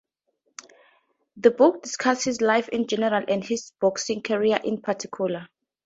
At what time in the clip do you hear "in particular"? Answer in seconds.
4.63-5.47